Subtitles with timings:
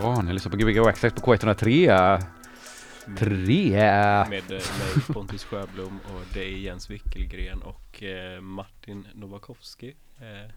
[0.00, 2.22] lyssnar på Gbg Waxxax på K103.
[3.18, 3.70] Tre.
[4.28, 4.60] Med eh, mig
[5.12, 10.50] Pontus Sjöblom och dig Jens Wickelgren och eh, Martin Nowakowski eh,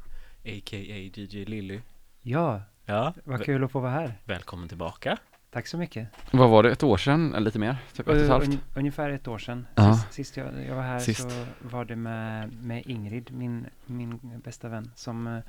[0.58, 1.10] A.k.a.
[1.14, 1.80] DJ Lilly
[2.22, 4.14] Ja, Ja, vad kul att få vara här.
[4.26, 5.18] välkommen tillbaka
[5.52, 6.08] Tack så mycket.
[6.32, 7.36] Vad var det, ett år sedan?
[7.36, 7.78] Eller lite mer?
[7.94, 8.48] Typ ett och ett halvt?
[8.48, 9.68] un, ungefär ett år sedan.
[9.76, 9.94] Ja.
[9.94, 11.22] Sist, sist jag, jag var här Sist.
[11.22, 15.42] så var det med, med Ingrid, min, min bästa vän, som,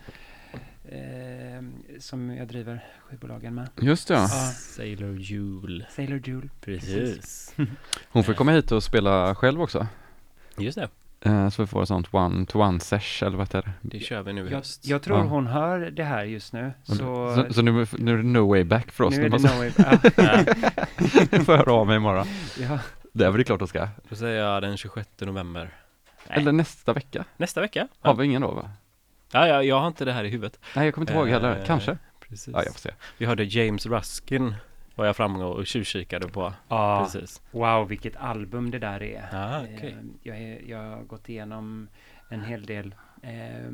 [0.84, 1.62] eh,
[2.00, 3.68] som jag driver skivbolagen med.
[3.80, 4.28] Just det, ja.
[4.76, 6.48] Sailor Jule Sailor Jule.
[6.60, 7.54] Precis
[8.08, 9.86] Hon får komma hit och spela själv också.
[10.58, 10.88] Just det,
[11.20, 13.72] Eh, Så vi får ett sånt one-to-one sesh, eller vad heter det?
[13.98, 15.24] det kör vi nu i Jag, höst jag tror Ja.
[15.24, 16.72] hon hör det här just nu.
[16.82, 19.16] Så, Så, så nu, nu är det no way back för oss.
[19.16, 19.70] nu är det måste no way.
[21.32, 22.26] Ja, får jag höra av mig imorgon.
[22.60, 22.78] ja.
[23.12, 23.88] Det är väl klart att ska.
[24.08, 25.74] Då säger jag den 26 november
[26.28, 26.38] Nej.
[26.38, 27.24] Eller nästa vecka.
[27.36, 28.70] Nästa vecka Har vi ingen då va?
[29.34, 31.56] Ja, ja, jag har inte det här i huvudet Nej, jag kommer inte ihåg heller.
[31.56, 31.98] Eh, Kanske.
[32.20, 32.90] Precis Ja, jag får se.
[33.18, 34.54] Vi hörde James Ruskin
[34.94, 39.28] var jag framme och tjuvkikade på ja, Precis wow vilket album det där är.
[39.32, 41.88] Ja, okej Eh, jag, jag har gått igenom
[42.28, 43.70] en hel del eh,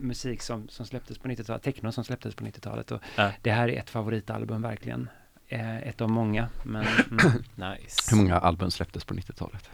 [0.00, 2.90] musik som, som släpptes på 90-talet, techno som släpptes på 90-talet.
[2.90, 3.32] Och Ja.
[3.42, 5.08] Det här är ett favoritalbum verkligen.
[5.48, 6.48] Eh, ett av många.
[6.62, 7.18] Men mm.
[7.54, 9.70] Nice Hur många album släpptes på 90-talet?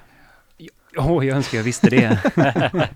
[0.97, 2.19] Åh, jag önskar jag visste det.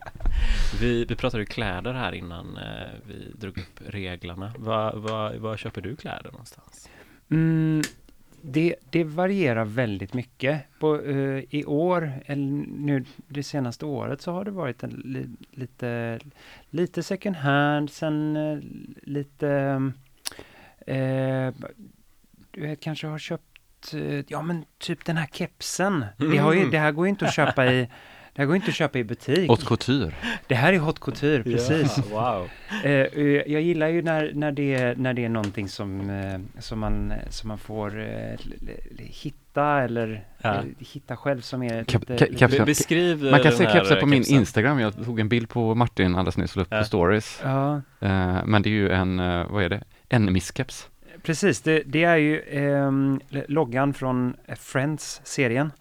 [0.80, 4.52] Vi, vi pratade ju kläder här innan eh, vi drog upp reglerna.
[4.58, 6.88] Var, var, var köper du kläder någonstans?
[7.30, 7.82] Mm,
[8.42, 10.60] det, det varierar väldigt mycket.
[10.78, 15.28] På, eh, I år, eller nu det senaste året, så har det varit en, li,
[15.50, 16.18] lite,
[16.70, 18.58] lite second hand, sen eh,
[19.02, 19.48] lite...
[20.86, 21.54] Eh,
[22.50, 23.51] du vet, kanske har köpt,
[23.94, 26.04] eh, ja men typ den här kepsen.
[26.16, 26.70] Det, har ju, Mm.
[26.70, 27.88] det här går ju inte att köpa i
[28.34, 29.48] det här går inte att köpa i butik.
[29.48, 30.12] Haute couture.
[30.46, 31.96] Det här är haute couture, precis.
[32.10, 32.48] Ja, wow.
[32.84, 36.10] Eh, eh, jag gillar ju när, när, det, är- när det är någonting som,
[36.58, 37.90] som, man, som man får
[38.98, 40.62] hitta eller Ja.
[40.78, 42.58] hitta själv som är Kep- lite, ke- lite, kepsen.
[42.58, 44.36] Be- Beskriv Man kan se kepsar på min kepsen.
[44.38, 44.80] Instagram.
[44.80, 46.78] Jag tog en bild på Martin alldeles nyss och upp Ja.
[46.78, 47.40] på stories.
[47.44, 47.80] Ja,
[48.44, 49.16] men det är ju en,
[49.50, 49.82] vad är det?
[50.08, 50.88] En misskeps.
[51.22, 51.60] Precis.
[51.60, 52.40] Det, det är ju
[53.30, 55.72] l- loggan från eh, Friends-serien.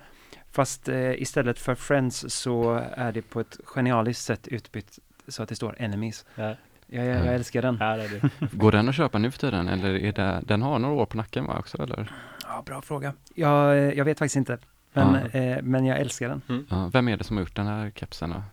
[0.52, 5.50] Fast eh, istället för Friends så är det på ett genialiskt sätt utbytt så att
[5.50, 6.26] det står Enemies.
[6.36, 7.32] Ja, Jag, jag, jag Ja.
[7.32, 7.78] älskar den.
[7.80, 8.30] här är det.
[8.58, 9.68] Går den att köpa nu för tiden?
[9.68, 12.12] Eller är det, den har några år på nacken va också eller?
[12.48, 13.14] Ja, bra fråga.
[13.36, 14.58] Jag, eh, jag vet faktiskt inte.
[14.94, 15.40] Men, Ja.
[15.40, 16.66] eh, men jag älskar den.
[16.70, 18.44] Ja, vem är det som har gjort den här kepsen då?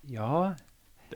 [0.00, 0.54] Ja,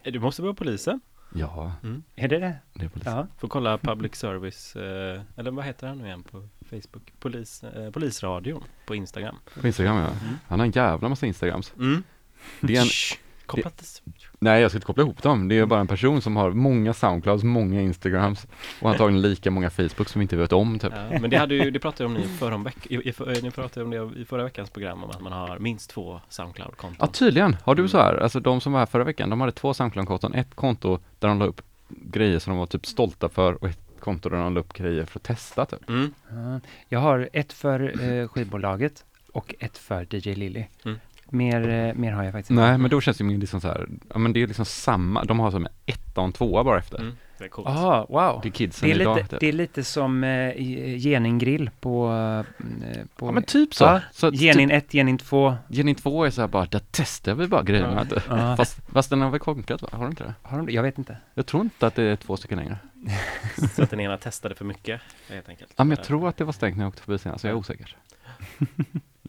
[0.02, 1.00] Du måste vara polisen.
[1.34, 1.72] Ja,
[2.14, 2.56] är det det?
[2.74, 3.06] det är polis.
[3.06, 3.26] Ja.
[3.38, 7.12] Får kolla public service, eh, eller vad heter han nu igen på Facebook?
[7.20, 9.36] Polis, eh, polisradion på Instagram.
[9.60, 10.06] På Instagram ja.
[10.06, 10.38] Mm.
[10.46, 11.72] Han har en jävla massa Instagrams.
[11.78, 12.02] Mm.
[12.60, 14.02] Det är en, Shh, kopplat.
[14.38, 15.48] Nej jag ska inte koppla ihop dem.
[15.48, 18.46] Det är bara en person som har många Soundclouds, många Instagrams
[18.80, 20.92] och antagligen lika många Facebook som vi inte vet om typ.
[21.10, 23.42] Ja, men det hade ju, det pratade om ni förra om veck, i, i, för-
[23.42, 26.96] ni pratade om det i förra veckans program om att man har minst två Soundcloud-konton.
[27.00, 27.88] Ja tydligen, har du Mm.
[27.88, 30.98] så här, alltså de som var här förra veckan, de hade två Soundcloud-konton, ett konto
[31.18, 34.36] där de la upp grejer som de var typ stolta för och ett konto där
[34.36, 35.88] de la upp grejer för att testa typ.
[35.88, 36.14] Mm.
[36.30, 40.64] Ja, Jag har ett för eh, skivbolaget och ett för DJ Lilly.
[40.84, 40.98] Mm.
[41.30, 42.62] Mer, eh, mer har jag faktiskt inte.
[42.62, 45.24] Nej men då känns det ju liksom så här, ja men det är liksom samma,
[45.24, 46.98] de har som en etta och en tvåa bara efter.
[46.98, 47.16] Mm.
[47.38, 47.68] Det är coolt.
[47.68, 48.40] Aha, wow.
[48.42, 49.16] Det är kidsen Det är, idag.
[49.16, 49.40] lite, typ.
[49.40, 52.08] det är lite som eh, i- Genin grill på,
[52.84, 53.84] eh, på Ja men typ så.
[53.84, 55.54] Ja, så Genin typ, 1, Genin 2.
[55.68, 58.06] Genin 2 är så här bara, där testar vi bara grejerna.
[58.28, 58.56] Ja.
[58.56, 59.88] Fast, fast den har väl konkat va?
[59.92, 60.34] Har den inte det?
[60.42, 60.70] Har de?
[60.70, 61.16] Jag vet inte.
[61.34, 62.76] Jag tror inte att det är två stycken längre.
[63.74, 65.72] Så att den ena testade för mycket, helt enkelt.
[65.76, 67.52] Ja men jag tror att det var stängt när jag åkte förbi senast, så jag
[67.52, 67.96] är osäker.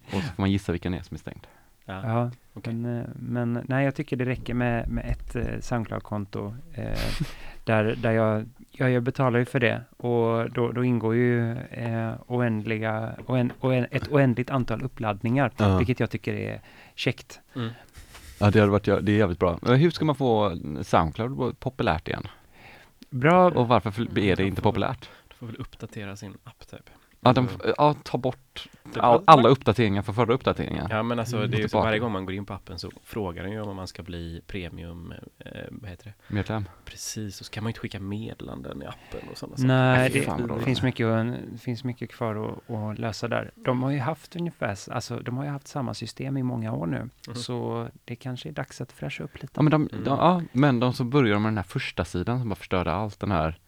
[0.06, 1.48] och så får man gissa vilken det är som är stängd.
[1.90, 2.02] Ja.
[2.04, 2.74] Ja, okej.
[2.74, 6.54] men, eh, men nej, jag tycker det räcker med, med ett eh, Soundcloud-konto.
[6.74, 7.00] Eh,
[7.64, 12.12] där, där jag, ja, jag betalar ju för det och då, då ingår ju eh,
[12.28, 15.78] oändliga, oänd, oänd, ett oändligt antal uppladdningar, Ja.
[15.78, 16.62] vilket jag tycker är
[16.96, 17.40] käckt.
[17.56, 17.70] Mm.
[18.40, 19.60] Ja det hade varit, det är jävligt bra.
[19.62, 22.28] Men hur ska man få Soundcloud populärt igen?
[23.10, 25.10] Bra, Och varför för- är det inte populärt?
[25.28, 26.90] Du får väl uppdatera sin app typ.
[27.22, 28.68] Ja, de, ja ta bort
[28.98, 30.88] all, alla uppdateringar från förra uppdateringen.
[30.90, 31.52] Ja men alltså Mm.
[31.52, 33.62] det är ju så varje gång man går in på appen så frågar den ju
[33.62, 36.34] om man ska bli premium, eh, vad heter det?
[36.34, 36.70] Medlem.
[36.86, 40.10] Precis, och så kan man ju inte skicka meddelanden i appen och sådana nej, Nej,
[40.10, 41.08] det, det finns mycket,
[41.52, 42.36] det finns mycket kvar
[42.68, 43.52] att, att lösa där.
[43.56, 46.86] De har ju haft ungefär, alltså de har ju haft samma system i många år
[46.88, 47.36] nu, Mhm.
[47.36, 49.54] så det kanske är dags att fräscha upp lite.
[49.56, 50.04] Ja men de, Mm.
[50.04, 53.20] de, ja, men de som börjar med den här första sidan som bara förstörde allt
[53.20, 53.60] den här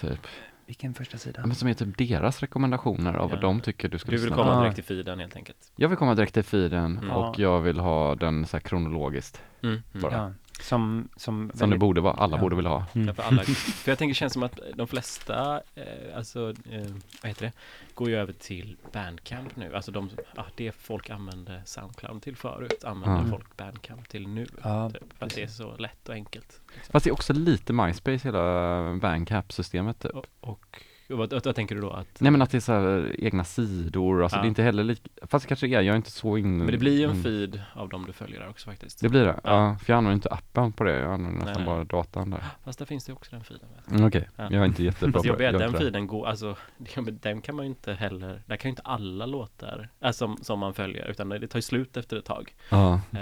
[0.00, 0.26] Typ,
[0.72, 1.40] Vilken första sida?
[1.40, 3.42] ja, men som är typ deras rekommendationer av vad Ja.
[3.42, 4.60] de tycker du ska Du vill lyssna komma på.
[4.60, 5.72] Direkt till feeden helt enkelt.
[5.76, 7.10] Jag vill komma direkt till feeden Mm.
[7.10, 9.42] och jag vill ha den så här kronologiskt.
[9.62, 9.82] Mm.
[9.92, 10.12] Bara.
[10.16, 10.32] Ja.
[10.62, 12.40] Som, som, Som det borde vara, alla Ja.
[12.40, 12.84] borde vilja ha.
[12.94, 13.08] Mm.
[13.08, 16.86] Ja, för, alla, för jag tänker det känns som att de flesta, eh, alltså, eh,
[17.22, 17.52] vad heter det,
[17.94, 19.74] går ju över till Bandcamp nu.
[19.74, 23.30] Alltså de, ja, det folk använde Soundcloud till förut, använder Ja.
[23.30, 24.46] folk Bandcamp till nu.
[24.62, 26.60] Ja, Typ, för att det är så lätt och enkelt.
[26.74, 26.92] Liksom.
[26.92, 30.12] Fast det är också lite MySpace, hela Bandcap-systemet typ.
[30.12, 31.90] Och, och, och vad, vad tänker du då?
[31.90, 34.42] Att, Nej men att det är så här, egna sidor, alltså Ja.
[34.42, 36.66] det är inte heller lika, fast det kanske är, jag är inte så in men
[36.66, 39.00] det blir ju en feed av dem du följer där också faktiskt.
[39.00, 39.40] Det blir det?
[39.44, 39.50] Ja.
[39.70, 39.76] Ja.
[39.84, 41.66] för jag använder inte appen på det, jag använder nästan nej.
[41.66, 42.44] bara datan där.
[42.64, 43.68] Fast där finns det också den feeden.
[43.90, 44.42] Mm, Okej, Ja.
[44.50, 45.50] jag är inte jättebra på det.
[45.50, 45.78] den det.
[45.78, 49.26] feeden går, alltså det- den kan man ju inte heller, där kan ju inte alla
[49.26, 52.54] låtar, äh, som, som man följer, utan det, det tar ju slut efter ett tag.
[52.68, 52.94] Ja.
[53.12, 53.20] Eh,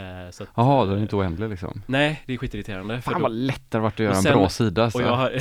[0.55, 1.83] Jaha, den är eh, inte oändlig liksom.
[1.87, 3.01] Nej, det är skitirriterande.
[3.03, 4.91] Fan vad lätt det har varit att göra Och en sen- bra sida.
[4.91, 4.99] Så.
[4.99, 5.31] Och jag har,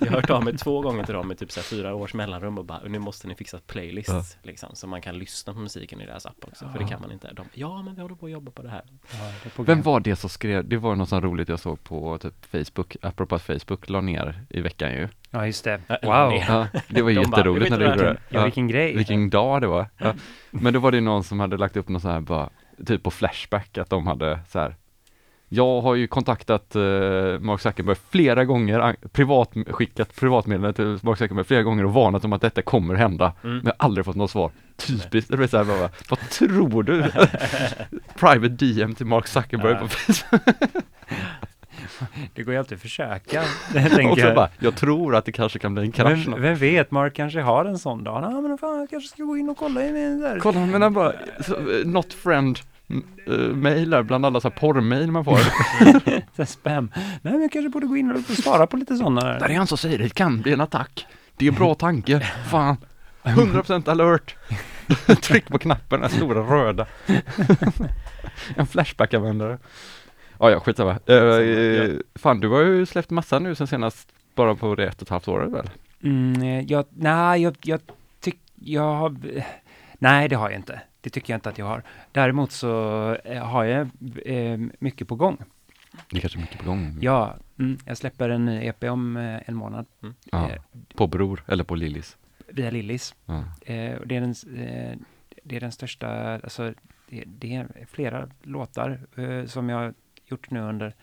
[0.00, 2.14] jag har hört av mig två gånger till dem med typ så här fyra års
[2.14, 4.22] mellanrum och bara nu måste ni fixa playlists Ja.
[4.42, 6.84] liksom så man kan lyssna på musiken i deras app också för Ja.
[6.84, 7.32] det kan man inte.
[7.32, 8.82] De, ja men vi håller på att jobba på det här.
[9.12, 12.18] Ja, på Vem var det som skrev, det var något så roligt jag såg på
[12.18, 15.08] typ Facebook, apropå att Facebook la ner i veckan ju.
[15.30, 15.80] Ja, just det.
[16.02, 16.30] Wow.
[16.38, 18.16] det var De bara, jätteroligt när "Vi du gjorde det.
[18.28, 18.96] Ja, vilken grej.
[18.96, 19.86] Vilken dag det var.
[19.98, 20.14] Ja.
[20.50, 22.50] Men då var det någon som hade lagt upp något så här bara,
[22.86, 24.76] typ på Flashback att de hade så här
[25.54, 26.82] jag har ju kontaktat eh,
[27.40, 32.32] Mark Zuckerberg flera gånger, privat, skickat privatmeddelande till Mark Zuckerberg flera gånger och varnat om
[32.32, 33.32] att detta kommer hända.
[33.44, 33.56] Mm.
[33.56, 34.50] Men jag har aldrig fått något svar.
[34.76, 37.02] Typiskt, det så här bara, vad tror du?
[38.18, 39.78] Private DM till Mark Zuckerberg Ja.
[39.80, 40.42] på Facebook.
[42.34, 43.40] Det går ju alltid att försöka,
[44.10, 44.34] Och så jag.
[44.34, 46.28] bara, jag tror att det kanske kan bli en krasch.
[46.28, 48.22] Vem, vem vet, Mark kanske har en sån dag.
[48.22, 50.38] Ja, men fan, jag kanske ska gå in och kolla i där.
[50.40, 51.18] Kolla, men han bara, eh,
[51.84, 52.58] not friend
[53.28, 55.38] uh, mailar bland alla så här porrmail man får.
[56.36, 56.90] Så spam.
[56.94, 59.66] Nej, men jag kanske borde gå in och svara på lite sådana Där är han
[59.66, 61.06] som säger det kan bli en attack.
[61.36, 62.20] Det är en bra tanke.
[62.50, 62.76] Fan.
[63.22, 64.36] 100% alert.
[65.22, 66.86] Tryck på knappen, den stora röda.
[68.56, 69.58] en Flashback-användare.
[70.38, 70.98] Ja, ja, skitsamma.
[71.10, 71.98] Uh, Ja.
[72.14, 75.08] Fan, du har ju släppt massa nu sen senast, bara på det ett och ett
[75.08, 75.70] halvt året väl?
[76.02, 77.80] Mm, eh, jag, nej, jag, jag
[78.20, 79.16] tycker, jag har,
[79.98, 80.80] nej det har jag inte.
[81.02, 81.82] Det tycker jag inte att jag har.
[82.12, 83.88] Däremot så eh, har jag
[84.24, 85.36] eh, mycket på gång.
[86.10, 86.98] Det är kanske mycket på gång.
[87.00, 89.86] Ja, mm, jag släpper en ny EP om eh, en månad.
[90.30, 90.60] Ja, Eh,
[90.94, 92.16] på Bror, eller på Lillis.
[92.48, 93.14] via Lillis.
[93.26, 93.44] Ja.
[93.72, 94.98] Eh, och det, är den, eh,
[95.44, 96.74] det är den största, alltså
[97.08, 99.94] det, det är flera låtar eh, som jag har
[100.26, 100.94] gjort nu under,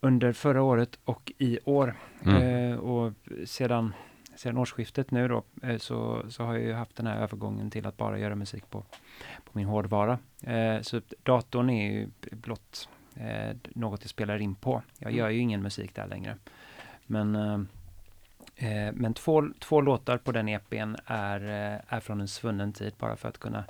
[0.00, 1.94] under förra året och i år.
[2.24, 2.42] Mm.
[2.72, 3.12] Eh, och
[3.44, 3.92] sedan,
[4.36, 7.86] sedan årsskiftet nu då eh, så, så har jag ju haft den här övergången till
[7.86, 8.80] att bara göra musik på,
[9.44, 10.18] på min hårdvara.
[10.42, 14.82] Eh, så datorn är ju blott eh, något jag spelar in på.
[14.98, 16.36] Jag gör ju ingen musik där längre.
[17.06, 17.58] Men eh,
[18.92, 21.40] men två, två låtar på den EPn är,
[21.88, 23.64] är från en svunnen tid bara för att kunna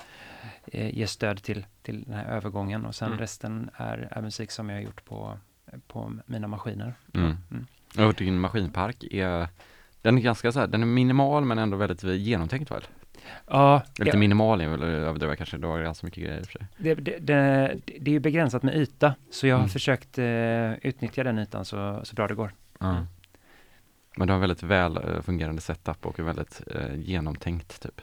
[0.65, 3.19] eh, ge stöd till, till den här övergången och sen Mm.
[3.19, 5.37] resten är, är musik som jag har gjort på,
[5.87, 6.93] på mina maskiner.
[7.13, 7.37] Mm.
[7.51, 8.07] Mm.
[8.07, 9.47] Och din maskinpark är,
[10.07, 12.83] den är ganska så här, den är minimal men ändå väldigt genomtänkt väl?
[13.47, 16.45] Ja, Lite ja, miinimal är väl överdriva kanske, du har ganska mycket grejer i och
[16.45, 16.67] för sig.
[16.77, 19.69] det, det, det, det är ju begränsat med yta så jag har Mm.
[19.69, 22.51] försökt eh, utnyttja den ytan så, så bra det går.
[22.81, 22.95] Mm.
[24.17, 28.01] Men du har väldigt väl eh, fungerande setup och är väldigt eh, genomtänkt typ.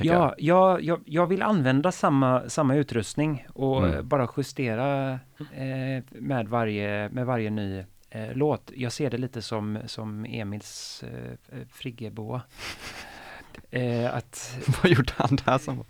[0.00, 4.08] Ja, jag, jag, jag vill använda samma, samma utrustning och Mm.
[4.08, 8.70] bara justera eh, med, varje, med varje ny eh, låt.
[8.76, 11.02] Jag ser det lite som, som Emils
[11.52, 12.42] eh, friggeboa.
[13.70, 14.58] Eh, att.
[14.82, 15.84] Vad gjorde han där som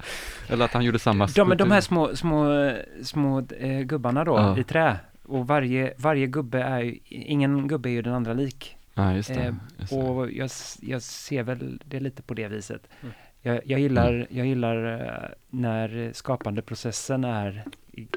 [0.48, 2.72] Eller att han gjorde samma de, de här små, små,
[3.02, 4.58] små eh, gubbarna då Ja.
[4.58, 8.76] i trä och varje, varje gubbe är ju, ingen gubbe är ju den andra lik.
[8.94, 9.34] Ja, just det.
[9.34, 9.96] eh, just det.
[9.98, 12.82] Och jag, jag ser väl det lite på det viset.
[13.00, 13.14] Mm.
[13.42, 17.64] Jag, jag gillar, jag gillar eh, när skapandeprocessen är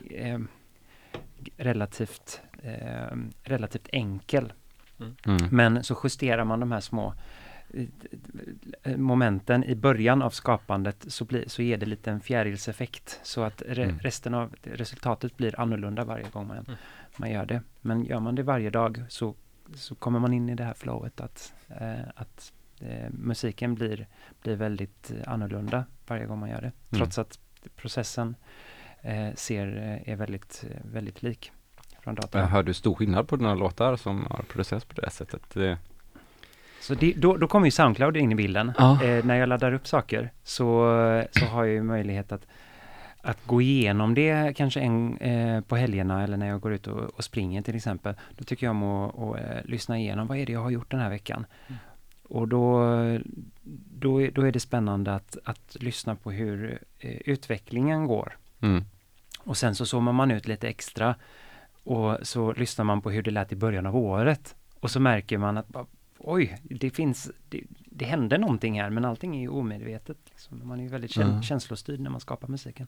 [0.09, 0.39] eh,
[1.57, 4.53] relativt, eh, relativt enkel.
[5.25, 5.37] Mm.
[5.51, 7.13] Men så justerar man de här små
[8.83, 13.43] eh, momenten i början av skapandet så, blir, så ger det lite en fjärilseffekt så
[13.43, 13.99] att re, Mm.
[13.99, 16.75] resten av resultatet blir annorlunda varje gång man, Mm.
[17.17, 17.61] man gör det.
[17.81, 19.35] Men gör man det varje dag så,
[19.75, 24.07] så kommer man in i det här flowet att, eh, att eh, musiken blir,
[24.41, 26.71] blir väldigt eh, annorlunda varje gång man gör det.
[26.71, 26.97] Mm.
[26.99, 27.39] Trots att
[27.75, 28.35] processen
[29.01, 31.51] eh, ser, eh, är väldigt, eh, väldigt lik
[32.03, 32.41] från datorn.
[32.41, 35.57] Jag hörde stor skillnad på dina låtar som har producerats på det sättet.
[36.81, 38.71] Så det, då, då kommer ju Soundcloud in i bilden.
[38.77, 39.03] Ja.
[39.03, 40.63] Eh, när jag laddar upp saker så,
[41.31, 42.47] så har jag ju möjlighet att,
[43.21, 47.03] att gå igenom det kanske en, eh, på helgerna eller när jag går ut och,
[47.17, 48.15] och springer till exempel.
[48.37, 50.91] Då tycker jag om att, att eh, lyssna igenom vad är det jag har gjort
[50.91, 51.45] den här veckan.
[51.67, 51.79] Mm.
[52.23, 52.83] Och då,
[53.99, 58.37] då, då är det spännande att, att lyssna på hur eh, utvecklingen går.
[58.61, 58.85] mm.
[59.43, 61.15] Och sen så zoomar man ut lite extra
[61.83, 64.55] och så lyssnar man på hur det lät i början av året.
[64.79, 65.85] Och så märker man att bara,
[66.17, 70.17] oj, det finns, det, det hände någonting här, men allting är ju omedvetet.
[70.29, 70.61] Liksom.
[70.67, 71.43] Man är ju väldigt kä- Mm.
[71.43, 72.87] känslostyrd när man skapar musiken.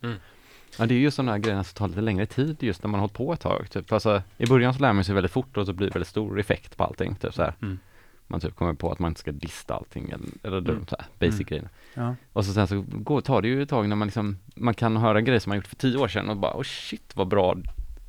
[0.80, 3.00] Ja, det är ju sådana här grejer som tar lite längre tid just när man
[3.00, 3.70] har hållit på ett tag.
[3.72, 3.92] Typ.
[3.92, 6.40] Alltså, I början så lär man sig väldigt fort och så blir det väldigt stor
[6.40, 7.16] effekt på allting.
[7.16, 7.54] Typ, så här.
[7.62, 7.80] Mm.
[8.28, 10.88] Man typ kommer på att man inte ska dista allting eller, eller de Mm.
[10.88, 11.46] så här, basic Mm.
[11.48, 11.70] grejerna.
[11.94, 12.16] Ja.
[12.34, 14.98] Och så sen så går, tar det ju ett tag när man liksom, man kan
[14.98, 17.28] höra en grej som man gjort för tio år sedan och bara, oh shit vad
[17.28, 17.56] bra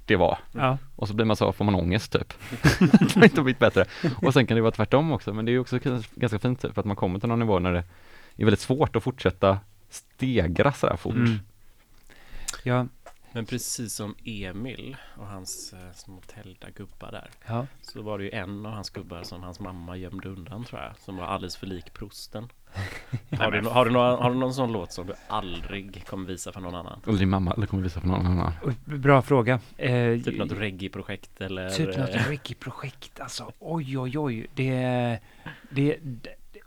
[0.06, 0.38] det var.
[0.52, 0.78] Ja.
[0.96, 2.34] Och så blir man så, får man ångest typ.
[2.78, 3.84] det har inte blivit bättre.
[4.22, 5.78] Och sen kan det vara tvärtom också, men det är ju också
[6.14, 7.84] ganska fint typ, för att man kommer till någon nivå när det
[8.36, 9.58] är väldigt svårt att fortsätta
[9.90, 11.14] stegra så här fort.
[11.14, 11.38] Mm.
[12.62, 12.86] Ja,
[13.34, 17.30] Men precis som Emil och hans eh, små täljda gubbar där.
[17.46, 17.66] ja.
[17.82, 20.92] Så var det ju en av hans gubbar som hans mamma gömde undan tror jag.
[20.98, 22.48] Som var alldeles för lik prosten.
[23.38, 26.52] Har du, har, du några, har du någon sån låt som du aldrig kommer visa
[26.52, 27.00] för någon annan?
[27.06, 28.52] Eller din mamma, eller kommer visa för någon annan.
[28.84, 29.60] Bra fråga.
[29.76, 31.70] Eh, Typ något reggae-projekt eller?
[31.70, 34.46] Typ något eh, reggae-projekt, alltså oj oj oj.
[34.54, 34.70] Det,
[35.70, 36.60] det, det,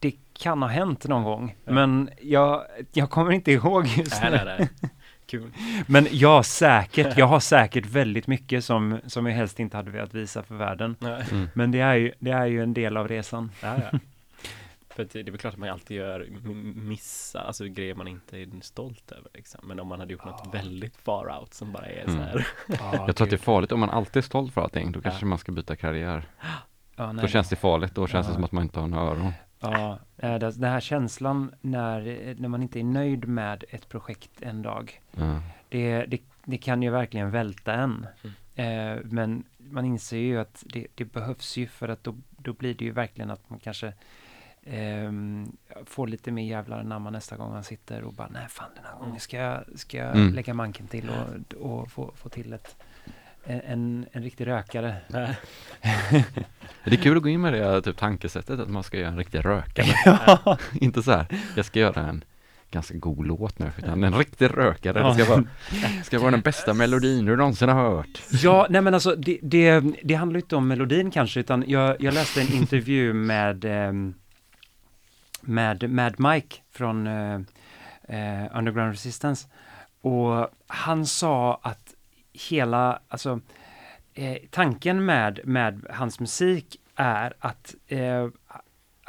[0.00, 1.72] det kan ha hänt någon gång, Ja.
[1.72, 4.36] men jag, jag kommer inte ihåg just Nej, nu.
[4.44, 4.90] nej, nej.
[5.30, 5.50] Kul.
[5.86, 7.18] Men ja, säkert.
[7.18, 10.96] Jag har säkert väldigt mycket som, som jag helst inte hade velat visa för världen.
[11.30, 11.48] Mm.
[11.54, 13.50] Men det är ju, det är ju en del av resan.
[13.62, 13.98] Ja, ja.
[14.94, 16.26] För det är väl klart att man alltid gör
[16.74, 19.60] missar, alltså grejer man inte är stolt över liksom.
[19.64, 22.22] Men om man hade gjort något väldigt far out som bara är så Mm.
[22.22, 22.46] här.
[23.06, 25.24] Jag tror att det är farligt om man alltid är stolt för allting, då kanske
[25.24, 25.28] Ja.
[25.28, 26.24] man ska byta karriär.
[26.96, 27.22] Ja, nej.
[27.22, 29.32] Då känns det farligt, då känns det som att man inte har några öron.
[29.60, 34.62] Ja, eh, den här känslan när, när man inte är nöjd med ett projekt en
[34.62, 35.00] dag.
[35.16, 35.40] Ja.
[35.68, 38.06] Det, det, det kan ju verkligen välta en.
[38.22, 38.34] Mm.
[38.98, 42.74] Eh, men man inser ju att det, det behövs ju för att då, då blir
[42.74, 43.92] det ju verkligen att man kanske
[44.62, 48.84] ehm, får lite mer jävlar anamma nästa gång man sitter och bara nej fan den
[48.84, 50.34] här gången ska jag, ska jag Mm.
[50.34, 52.76] lägga manken till och, och få, få till ett
[53.44, 54.96] en, en riktig rökare.
[56.84, 59.18] Det är kul att gå in med det typ tankesättet att man ska göra en
[59.18, 60.58] riktig rökare.
[60.80, 62.24] inte så här, jag ska göra en
[62.70, 65.08] ganska god låt nu, utan en riktig rökare.
[65.08, 65.44] Det ska vara,
[66.04, 68.22] ska vara den bästa melodin du någonsin har hört.
[68.42, 72.14] Ja, nej men alltså det, det, det handlar inte om melodin kanske, utan jag, jag
[72.14, 74.14] läste en intervju med, ehm,
[75.40, 77.40] med Mad Mike från eh,
[78.08, 79.48] eh, Underground Resistance.
[80.00, 81.94] Och han sa att
[82.48, 83.40] hela, alltså
[84.14, 88.28] eh, tanken med, med hans musik är att eh,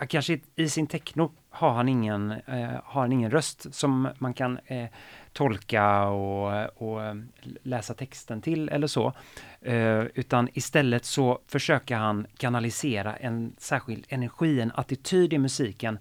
[0.10, 4.60] kanske i- sin techno har han ingen, eh, har han ingen röst som man kan
[4.66, 4.88] eh,
[5.34, 7.16] tolka och, och eh,
[7.64, 9.14] läsa texten till eller så.
[9.62, 16.00] Eh, utan istället så försöker han kanalisera en särskild energi, en attityd i musiken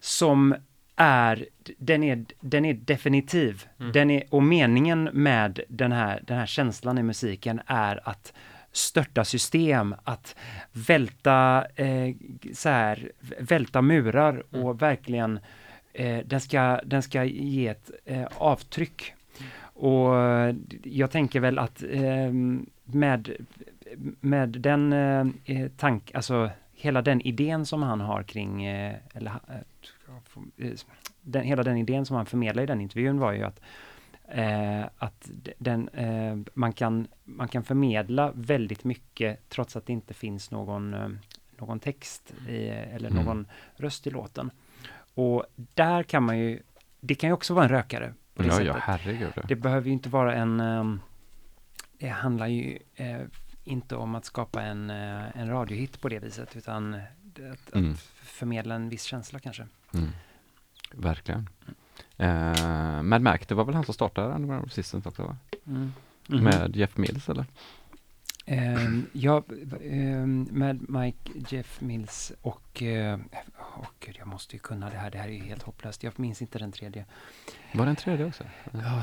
[0.00, 0.54] som
[1.00, 1.46] är,
[1.78, 3.64] den är, den är definitiv.
[3.80, 3.92] Mm.
[3.92, 8.32] Den är, och meningen med den här, den här känslan i musiken är att
[8.72, 10.36] störta system, att
[10.72, 12.14] välta, eh,
[12.54, 14.76] så här, välta murar och Mm.
[14.76, 15.40] verkligen
[15.92, 19.14] eh, den, ska, den ska ge ett eh, avtryck.
[19.62, 22.32] Och eh, jag tänker väl att eh,
[22.84, 23.30] med,
[24.20, 29.32] med den eh, tank, alltså hela den idén som han har kring, eh, eller
[31.20, 33.60] den, hela den idén som han förmedlar i den intervjun var ju att
[34.28, 40.14] eh, att den, eh, man, kan, man kan förmedla väldigt mycket trots att det inte
[40.14, 41.08] finns någon, eh,
[41.58, 43.24] någon text i, eller Mm.
[43.24, 44.50] någon röst i låten.
[45.14, 46.62] Och där kan man ju,
[47.00, 48.14] det kan ju också vara en rökare.
[48.34, 48.66] På det Ja, sättet.
[48.66, 49.32] ja, herregud.
[49.48, 50.60] Det behöver ju inte vara en...
[50.60, 51.00] ehm,
[51.98, 53.20] det handlar ju eh,
[53.64, 56.94] inte om att skapa en, eh, en radiohit på det viset, utan
[57.52, 57.92] att, Mm.
[57.92, 59.66] att förmedla en viss känsla kanske.
[59.94, 60.08] Mm.
[60.90, 61.48] Verkligen.
[62.20, 65.36] Uh, Mad Mac, det var väl han som startade Underground Resistance också va?
[65.64, 65.92] Mhm.
[66.26, 67.44] Med Jeff Mills eller?
[68.46, 69.42] Ehm, ja,
[69.84, 72.82] ehm, med Mike, Jeff Mills och...
[72.82, 73.18] eh,
[73.78, 75.10] Åh gud, jag måste ju kunna det här.
[75.10, 76.02] Det här är ju helt hopplöst.
[76.02, 77.04] Jag minns inte den tredje.
[77.74, 78.44] Var det en tredje också?
[78.72, 79.02] Ja,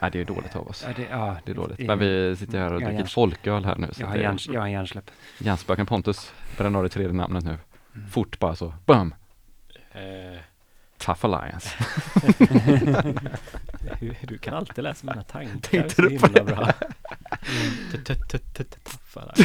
[0.00, 0.84] Nej, det är dåligt av oss.
[0.88, 1.78] ja, det, ja, Det är dåligt.
[1.78, 3.88] Men vi sitter här och dricker folköl här nu.
[3.92, 5.10] Så Jag har, hjärns, jag har hjärnsläpp.
[5.38, 7.58] Hjärnspöken Pontus, bränn av det tredje namnet nu.
[7.94, 8.08] Mm.
[8.08, 9.14] Fort bara så, bum!
[9.92, 10.40] Eh,
[10.98, 11.70] Tough Alliance.
[14.28, 15.58] du, kan alltid läsa mina tankar.
[15.60, 16.72] Tänkte du på bra.
[18.84, 19.34] Tuffare.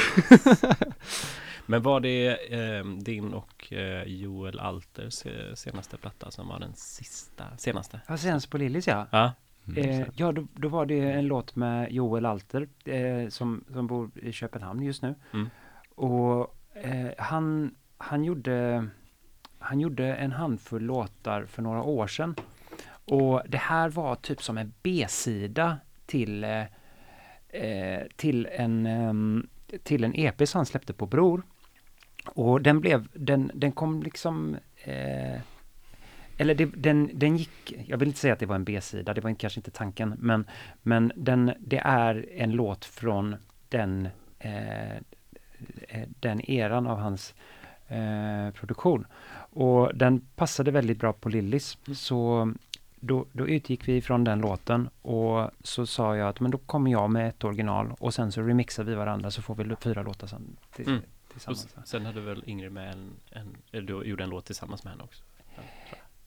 [1.65, 5.23] Men var det eh, din och eh, Joel Alters
[5.55, 8.01] senaste platta som var den sista, senaste?
[8.07, 9.07] Ja, senast på Lillis ja.
[9.11, 9.33] Ja.
[9.67, 9.89] Mm.
[9.89, 12.67] Eh, ja, då, då var det en låt med Joel Alter
[13.29, 15.15] som, som bor i Köpenhamn just nu.
[15.33, 15.49] Mm.
[15.95, 18.87] Och eh, han, han, gjorde,
[19.63, 22.35] han gjorde en handfull låtar för några år sedan.
[23.05, 30.13] Och det här var typ som en B-sida till, eh, till en eh, till en
[30.13, 31.43] ehm, EP som han släppte på Bror.
[32.25, 35.41] Och den blev, den, den kom liksom eh,
[36.37, 39.21] eller det, den, den gick, jag vill inte säga att det var en B-sida, det
[39.21, 40.45] var kanske inte tanken, men,
[40.81, 43.35] men den, det är en låt från
[43.69, 44.07] den,
[44.39, 47.33] eh, eh den eran av hans
[47.93, 49.05] eh, produktion.
[49.55, 51.95] Och den passade väldigt bra på Lillis, Mm.
[51.95, 52.53] så
[52.99, 56.91] då, då utgick vi från den låten och så sa jag att men då kommer
[56.91, 60.27] jag med ett original och sen så remixar vi varandra så får vi fyra låtar
[60.27, 60.99] sen till, Mm.
[60.99, 61.65] Och tillsammans.
[61.65, 64.91] s- sen hade väl Ingrid med en, en eller du gjorde en låt tillsammans med
[64.93, 65.23] henne också?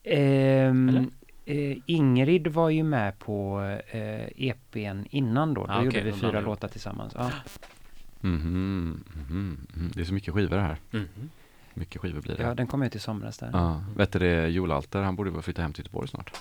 [0.03, 1.11] Ehm,
[1.45, 5.65] eh, Ingrid var ju med på eh, EPn innan då.
[5.65, 7.13] Då Ah, gjorde vi de fyra låtar tillsammans.
[7.15, 7.31] Ja.
[8.21, 9.91] Mhm, mhm, mhm.
[9.93, 10.77] Det är så mycket skivor här.
[10.91, 11.29] Mhm.
[11.79, 12.43] Mycket skivor blir det.
[12.43, 13.49] ja, den kom ut i somras där.
[13.53, 16.31] Ja, vet du det, Joel Alter, han borde väl flytta hem till Göteborg snart.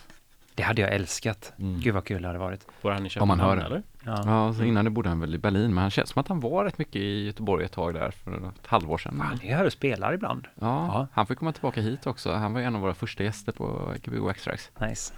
[0.54, 1.52] Det hade jag älskat.
[1.58, 1.80] Mm.
[1.80, 2.66] Gud vad kul det hade varit.
[2.82, 3.82] Bor han i Om man Köpenhamn hör eller?
[4.04, 4.22] Ja.
[4.26, 6.40] Ja, så innan det bodde han väl i Berlin, men han känns som att han
[6.40, 9.20] var rätt mycket i Göteborg ett tag där för ett halvår sedan.
[9.20, 10.44] Han är här och spelar ibland.
[10.54, 11.06] Ja, Ja.
[11.12, 12.32] han får komma tillbaka hit också.
[12.32, 14.70] Han var ju en av våra första gäster på Gbg Extrax.
[14.80, 15.14] Nice.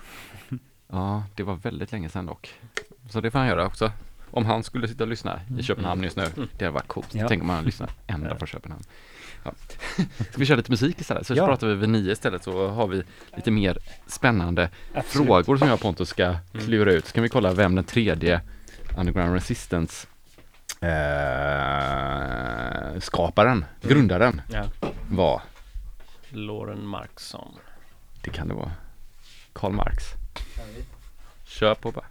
[0.90, 2.54] Ja, det var väldigt länge sedan dock.
[3.10, 3.92] Så det får han göra också.
[4.30, 6.24] Om han skulle sitta och lyssna i Köpenhamn just nu,
[6.58, 7.14] det hade varit coolt.
[7.14, 7.22] Mm.
[7.22, 7.28] Ja.
[7.28, 8.82] Tänk om han lyssnar ända från Köpenhamn.
[9.44, 9.52] Ja.
[10.30, 11.26] Ska vi köra lite musik istället?
[11.26, 11.46] Så Ja.
[11.46, 13.02] pratar vi vid nio istället så har vi
[13.36, 15.26] lite mer spännande Absolut.
[15.26, 17.06] frågor som jag och Pontus ska klura ut.
[17.06, 18.40] Så kan vi kolla vem den tredje
[18.98, 20.06] Underground Resistance
[20.80, 20.88] eh,
[23.00, 24.64] skaparen, grundaren Ja.
[25.10, 25.42] var.
[26.30, 27.54] Lauren Marksson.
[28.22, 28.72] Det kan det vara.
[29.52, 30.04] Karl Marx.
[31.44, 32.04] Kör på bara.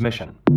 [0.00, 0.49] Transmission.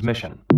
[0.00, 0.49] Transmission.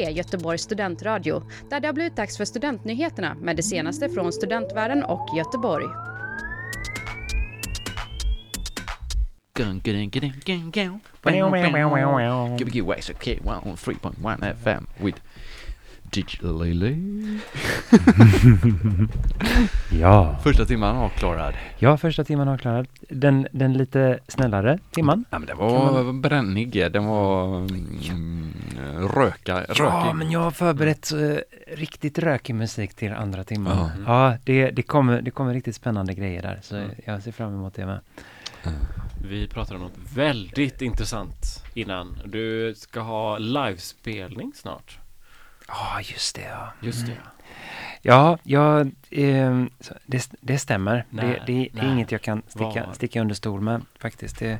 [0.00, 5.04] K103 Göteborgs studentradio där det har blivit dags för studentnyheterna med det senaste från studentvärlden
[5.04, 5.86] och Göteborg.
[9.54, 9.80] Gun.
[12.58, 15.20] Gbg Wax OK 3.1 FM with
[16.10, 16.96] Digital Lily.
[20.00, 20.36] Ja.
[20.42, 21.54] Första timman avklarad.
[21.78, 22.88] ja, första timman avklarad.
[23.08, 25.24] Den, den lite snällare timman.
[25.30, 27.56] Ja men den var brännig, den var
[28.10, 28.52] mm,
[29.14, 30.14] röka, Ja, rökig.
[30.14, 31.36] men jag har förberett eh,
[31.76, 33.90] riktigt rökig musik till andra timman.
[34.06, 34.30] Ja.
[34.30, 36.90] Ja, det, det, kommer, det kommer riktigt spännande grejer där, så Mm.
[37.04, 38.00] jag ser fram emot det med.
[39.28, 42.18] Vi pratade om något väldigt intressant innan.
[42.24, 44.98] Du ska ha livespelning snart.
[45.70, 46.42] Ja, just det.
[46.42, 47.16] Ja, Just det.
[48.02, 51.04] ja, ja ehm, så det, det stämmer.
[51.10, 51.92] Nej, det, det, det är nej.
[51.92, 52.92] inget jag kan sticka, Var?
[52.92, 54.38] sticka under stol med faktiskt.
[54.38, 54.58] Det,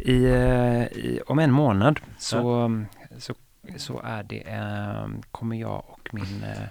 [0.00, 2.70] i, eh, i, om en månad så,
[3.18, 3.34] så,
[3.76, 6.68] så är det, eh, kommer jag och min eh,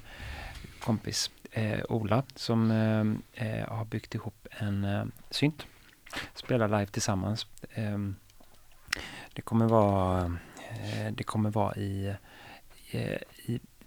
[0.80, 5.66] kompis eh, Ola som eh, eh, har byggt ihop en eh, synt.
[6.34, 7.48] Spelar live tillsammans.
[7.74, 8.16] Ehm,
[9.34, 10.38] det kommer vara,
[10.70, 12.16] eh, det kommer vara eh, i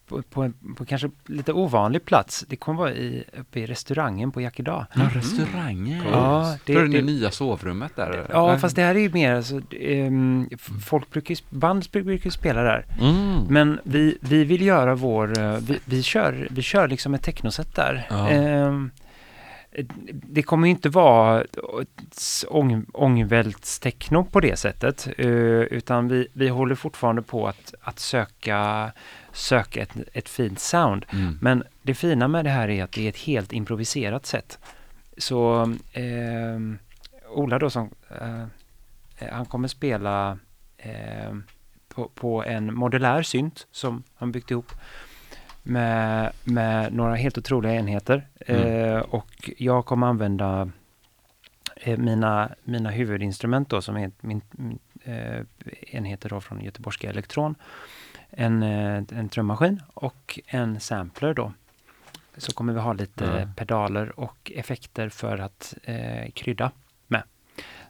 [0.08, 2.44] på, på, en, på kanske lite ovanlig plats.
[2.48, 4.86] Det kommer vara i, uppe i restaurangen på Yakida.
[4.94, 6.02] Ja, restaurangen.
[6.12, 8.26] Ja, det, det- det, det det- nya sovrummet där.
[8.30, 8.58] Ja, Nej.
[8.58, 9.60] fast det här är ju mer, alltså,
[10.52, 12.86] f- folk brukar band brukar ju spela där.
[13.00, 13.44] Mm.
[13.48, 17.74] Men vi, vi vill göra vår, eh, vi, vi, kör, vi kör liksom ett technoset
[17.74, 18.06] där.
[18.10, 18.28] Ja.
[18.28, 18.90] Ehm,
[20.12, 21.44] det kommer ju inte vara
[22.48, 25.28] ång, ångvältstechno på det sättet, eh,
[25.60, 28.92] utan vi, vi håller fortfarande på att, att söka,
[29.36, 31.06] söka ett, ett fint sound.
[31.12, 31.38] Mm.
[31.40, 34.58] Men det fina med det här är att det är ett helt improviserat sätt.
[35.18, 35.62] Så
[35.92, 36.60] eh,
[37.28, 38.42] Ola då som, eh,
[39.18, 40.38] eh, han kommer spela
[40.76, 41.34] eh,
[41.88, 44.72] på, på en modulär synt som han byggt ihop
[45.62, 48.26] med, med några helt otroliga enheter.
[48.38, 50.70] Eh, och jag kommer använda
[51.76, 54.78] eh, mina, mina huvudinstrument då som är min, min,
[55.86, 57.54] enheter då från Göteborgska Elektron.
[58.30, 61.52] En, eh, en trummaskin och en sampler då.
[62.36, 63.48] Så kommer vi ha lite Ja.
[63.56, 66.70] pedaler och effekter för att eh, krydda
[67.06, 67.22] med.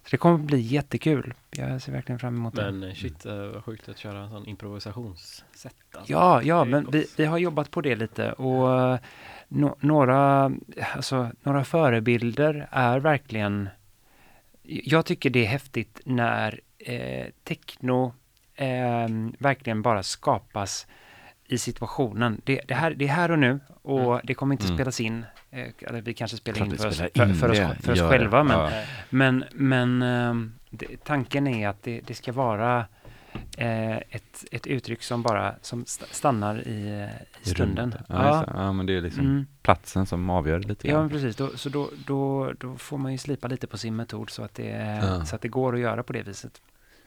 [0.05, 1.35] Så det kommer bli jättekul.
[1.51, 2.73] Jag ser verkligen fram emot det.
[2.73, 5.75] Men eh, shit, vad sjukt att köra en sån improvisationssätt.
[5.95, 6.13] Alltså.
[6.13, 8.99] Ja, ja, men vi, vi har jobbat på det lite och eh,
[9.49, 10.53] no, några,
[10.95, 13.69] alltså, några förebilder är verkligen...
[14.63, 18.15] Jag tycker det är häftigt när eh, techno
[18.57, 20.87] eh, verkligen bara skapas
[21.49, 22.41] i situationen.
[22.45, 24.21] Det, det, här, det är här och nu och Mm.
[24.25, 24.77] det kommer inte Mm.
[24.77, 25.25] spelas in.
[25.51, 28.01] Eh, vi kanske spelar Klart in för oss, spelar för, in för, oss, för oss
[28.01, 28.45] själva.
[28.45, 28.71] Men, Ja.
[29.11, 32.85] men, men ehm, det, tanken är att det, det ska vara
[33.59, 37.09] eh, ett, ett uttryck som bara som st- stannar i,
[37.43, 37.95] i stunden.
[38.09, 38.15] Ja,
[38.47, 38.53] det.
[38.57, 39.47] ja, men det är liksom Mm.
[39.63, 41.03] platsen som avgör lite Ja, grann.
[41.03, 41.37] men precis.
[41.37, 44.55] Då, så då, då, då får man ju slipa lite på sin metod så att,
[44.55, 45.25] det, Ja.
[45.25, 46.63] så att det går att göra på det viset.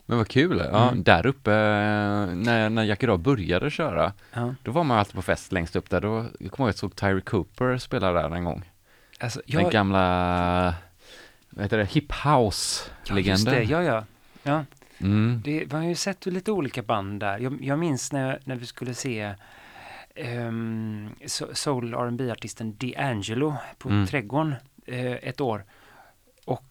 [0.09, 0.61] Men vad kul.
[0.71, 1.03] Ja, Mm.
[1.03, 4.55] Där uppe, eh, när, när Jack idag började köra, Ja.
[4.63, 6.01] då var man alltid på fest längst upp där.
[6.01, 8.63] Då, jag kommer ihåg att jag såg Tyree Cooper spela där en gång.
[9.19, 10.73] Alltså, Den jag, gamla,
[11.49, 13.53] vad heter det, hip ja, just house-legenden.
[13.53, 13.63] det.
[13.63, 14.03] Ja, ja.
[14.43, 14.65] ja.
[14.97, 15.41] Mm.
[15.45, 17.37] Det, man har ju sett lite olika band där.
[17.39, 19.33] Jag, jag minns när, när vi skulle se
[20.47, 21.09] um,
[21.53, 24.07] soul rb artisten D'Angelo på Mm.
[24.07, 24.55] Trädgården
[24.85, 25.63] eh, ett år.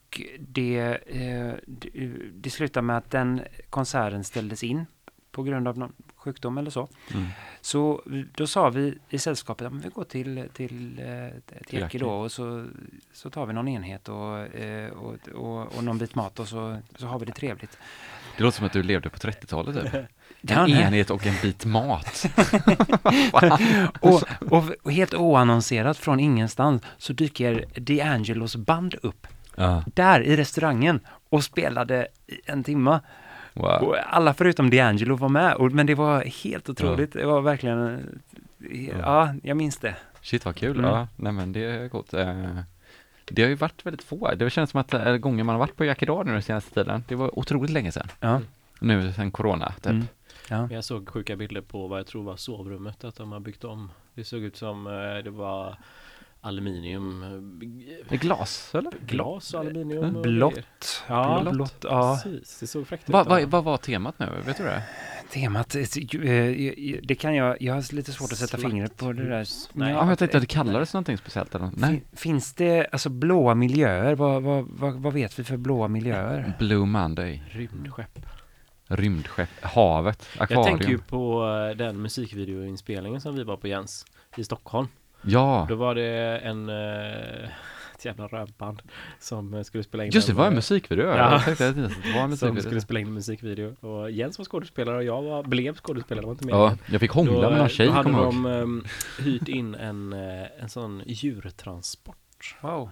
[0.09, 1.91] Och det, eh, det,
[2.33, 3.41] det slutade med att den
[3.71, 4.87] konserten ställdes in
[5.31, 6.89] på grund av någon sjukdom eller så.
[7.15, 7.27] Mm.
[7.61, 8.03] Så
[8.35, 12.01] då sa vi i sällskapet att vi går till, till, eh, till Jackie.
[12.01, 12.67] då och så,
[13.13, 16.79] så tar vi någon enhet och, eh, och, och, och någon bit mat och så,
[16.97, 17.79] så har vi det trevligt.
[18.37, 20.05] Det låter som att du levde på 30-talet typ.
[20.41, 22.25] Ja, En enhet och en bit mat.
[24.01, 29.27] och, och, och helt oannonserat från ingenstans så dyker D'Angelos band upp
[29.59, 33.01] Ja, där i restaurangen och spelade i en timma.
[33.55, 33.83] wow.
[33.83, 37.13] Och alla förutom D'Angelo var med, och, men det var helt otroligt.
[37.13, 37.95] Det var verkligen,
[38.71, 39.95] eh, ja, jag minns det.
[40.23, 40.79] Shit vad kul.
[40.79, 40.91] Mm.
[40.91, 42.15] Ja, nej men det är gott.
[42.15, 42.59] Eh,
[43.31, 44.35] Det har ju varit väldigt få.
[44.35, 46.75] Det känns som att är gånger man har varit på Jack idag nu den senaste
[46.75, 47.05] tiden.
[47.09, 48.09] Det var otroligt länge sedan.
[48.21, 48.41] Ja.
[48.81, 49.87] Nu sen corona typ.
[49.87, 50.07] Mm.
[50.51, 50.69] Ja.
[50.71, 53.91] Jag såg sjuka bilder på vad jag tror var sovrummet, att de har byggt om.
[54.15, 55.77] Det såg ut som eh, det var
[56.41, 57.23] aluminium,
[58.11, 58.93] eh, glas eller?
[59.07, 60.17] glas och aluminium.
[60.17, 60.23] och.
[60.23, 61.03] Blått.
[61.09, 61.55] Ja, Blått.
[61.55, 61.77] blått.
[61.83, 62.21] Ja.
[62.25, 63.09] Precis, det såg fräckt ut.
[63.13, 63.31] Vad ja.
[63.31, 64.27] vad- vad var temat nu?
[64.47, 64.83] Vet du det?
[65.33, 69.29] Temat, eh, eh, det kan jag, jag har lite svårt att sätta fingret på det
[69.29, 69.47] där.
[69.73, 69.93] Nej.
[69.93, 71.71] Ja, jag tänkte att det kallades någonting speciellt eller.
[71.77, 71.91] Nej.
[71.91, 76.53] Fin- Finns det, alltså blåa miljöer, vad, vad, vad, vad vet vi för blåa miljöer?
[76.59, 77.43] Blue Monday.
[77.51, 78.19] Rymdskepp.
[78.89, 81.01] rymdskepp, havet, Jag tänker ju akvarium.
[81.09, 84.89] på den musikvideoinspelningen som vi var på Jens i Stockholm.
[85.29, 87.51] Ja, Då var det en eh,
[87.99, 88.83] ett jävla rövband
[89.19, 91.07] som skulle spela in just det, var en eh, musikvideo.
[91.07, 91.33] Ja.
[91.33, 92.81] Jag tänkte att det var en som skulle musikvideo.
[92.81, 93.75] spela in en musikvideo.
[93.81, 96.55] Och Jens var skådespelare och jag var, blev skådespelare, var inte med.
[96.55, 98.85] Ja, jag fick hångla med någon tjej, då hade kommer de um,
[99.19, 102.57] hyrt in en, eh, en sån djurtransport.
[102.61, 102.91] Wow.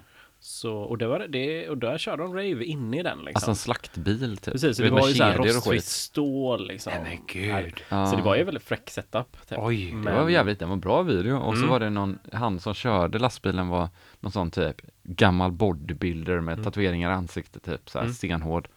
[0.49, 3.33] Så, och, det var det, och där körde de rave inne i den liksom.
[3.35, 4.53] Alltså en slaktbil typ.
[4.53, 6.93] Precis, så det var ju såhär rostfritt stål liksom.
[6.93, 7.81] Nej men gud.
[7.89, 8.07] Ja.
[8.07, 9.49] Så det var ju väldigt fräck setup.
[9.49, 9.59] Typ.
[9.61, 9.95] Oj.
[10.05, 11.71] Det var jävligt, det var en bra video och så Mm.
[11.71, 13.89] var det någon, han som körde lastbilen var
[14.21, 16.65] någon sån typ gammal bodybuilder med Mm.
[16.65, 18.15] tatueringar i ansiktet typ, såhär Mm.
[18.15, 18.69] stenhård.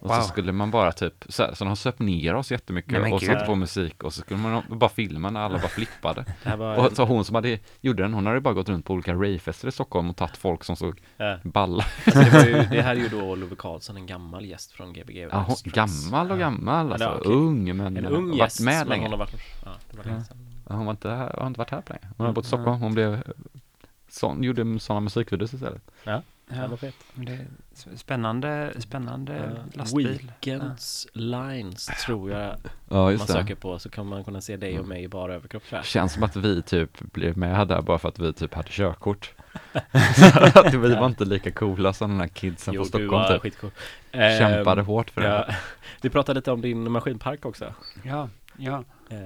[0.00, 0.16] Och Wow.
[0.16, 3.22] så skulle man bara typ, så, här, så de söp ner oss jättemycket Nej, och
[3.22, 6.24] satte på musik och så skulle man bara filma när alla bara flippade.
[6.56, 9.12] Var Och så hon som hade, gjorde den, hon hade bara gått runt på olika
[9.14, 11.38] ravefester i Stockholm och tagit folk som såg ja.
[11.42, 11.84] balla.
[12.04, 15.16] Det, ju, det här är ju då Love Karlsson, en gammal gäst från Gbg.
[15.32, 17.32] Ja, hon, gammal och gammal Ja, alltså, var okej.
[17.32, 19.02] ung men En ung varit gäst, med länge.
[19.02, 19.34] hon har varit,
[19.64, 20.20] ja, var Ja.
[20.68, 22.04] Ja, Hon var inte, här- har inte varit här på länge.
[22.08, 22.34] Hon har Mm.
[22.34, 23.22] bott i Stockholm, hon blev
[24.08, 25.82] sån, gjorde sådana musikvideos istället.
[26.04, 26.22] Ja,
[26.56, 26.94] Ja, det var fett.
[27.14, 27.46] men det är
[27.96, 29.62] spännande, spännande Ja.
[29.78, 30.08] lastbil.
[30.08, 32.56] Weekends Lines tror jag
[32.88, 33.32] Ja, man just det.
[33.32, 34.88] söker på så kan man kunna se dig och Mm.
[34.88, 35.82] mig i bara överkropp här.
[35.82, 39.32] Känns som att vi typ blev med där bara för att vi typ hade körkort.
[40.54, 43.42] Att vi var inte lika coola som den här kidsen Jo, på Stockholm typ.
[43.42, 43.70] skitcool.
[44.12, 45.26] Kämpade Ehm, hårt för det.
[45.28, 45.54] ja.
[46.02, 47.74] Vi pratade lite om din maskinpark också.
[48.02, 48.28] Ja,
[48.60, 48.84] ja.
[49.10, 49.18] Eh,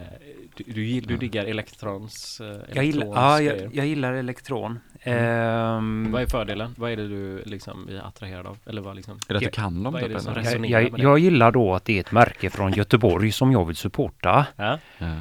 [0.57, 4.79] Du, du, du diggar Elektrons, eh, Jag gillar, Elektrons ja, jag, jag gillar elektron.
[5.01, 5.19] Mm.
[5.25, 6.75] Ehm, Vad är fördelen?
[6.79, 8.59] Vad är det du liksom är attraherad av?
[8.67, 9.19] Eller vad liksom?
[9.29, 12.01] Är det att du kan dem typ jag, jag, jag gillar då att det är
[12.01, 14.47] ett märke från Göteborg som jag vill supporta.
[14.57, 14.79] Ja.
[14.99, 15.17] Ja.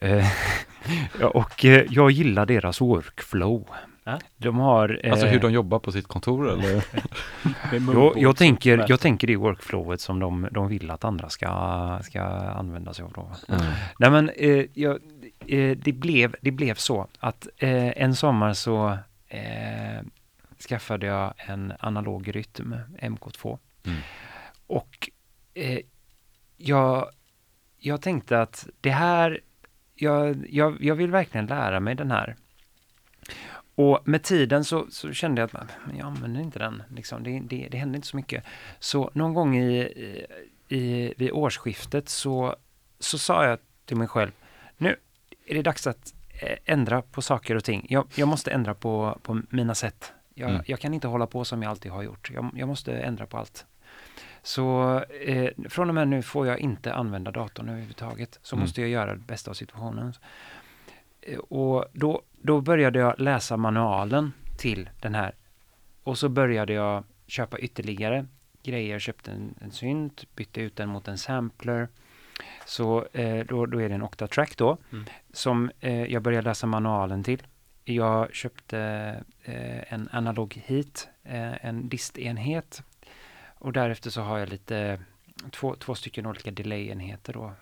[0.00, 0.26] Eh,
[1.20, 3.68] ja, och jag gillar deras workflow.
[4.36, 5.00] De har...
[5.10, 6.84] Alltså eh, hur de jobbar på sitt kontor eller?
[7.94, 12.22] Jag, jag, tänker, jag tänker det workflowet som de, de vill att andra ska, ska
[12.22, 13.12] använda sig av.
[13.12, 13.30] Då.
[13.48, 13.56] Ja.
[13.98, 14.98] Nej men eh, jag,
[15.46, 18.98] eh, det, blev, det blev så att eh, en sommar så
[19.28, 20.02] eh,
[20.68, 23.58] skaffade jag en analog rytm, MK2.
[23.86, 23.98] Mm.
[24.66, 25.10] Och
[25.54, 25.78] eh,
[26.56, 27.10] jag,
[27.78, 29.40] jag tänkte att det här,
[29.94, 32.36] jag, jag, jag vill verkligen lära mig den här.
[33.80, 36.82] Och med tiden så, så kände jag att men jag använder inte den.
[36.94, 37.22] Liksom.
[37.22, 38.44] Det, det, det hände inte så mycket.
[38.78, 40.26] Så någon gång i, i,
[40.68, 42.56] i, vid årsskiftet så,
[42.98, 44.30] så sa jag till mig själv,
[44.78, 44.96] nu
[45.46, 47.86] är det dags att eh, ändra på saker och ting.
[47.90, 50.12] Jag, jag måste ändra på, på mina sätt.
[50.34, 50.62] Jag, Mm.
[50.66, 52.30] jag kan inte hålla på som jag alltid har gjort.
[52.34, 53.66] Jag, jag måste ändra på allt.
[54.42, 58.38] Så eh, från och med nu får jag inte använda datorn överhuvudtaget.
[58.42, 58.62] Så Mm.
[58.62, 60.12] måste jag göra det bästa av situationen.
[61.20, 65.34] Eh, och då, då började jag läsa manualen till den här.
[66.02, 68.26] Och så började jag köpa ytterligare
[68.62, 68.98] grejer.
[68.98, 71.88] Köpte en, en synt, bytte ut den mot en sampler.
[72.66, 74.76] Så eh, då, då är det en Octatrack då.
[74.92, 75.04] Mm.
[75.32, 77.42] Som eh, jag började läsa manualen till.
[77.84, 78.78] Jag köpte
[79.42, 82.82] eh, en analog hit, eh, en distenhet.
[83.58, 85.00] Och därefter så har jag lite
[85.50, 87.52] två, två stycken olika delay-enheter då.